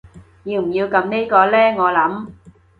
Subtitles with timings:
[0.45, 2.29] 要唔要撳呢個呢我諗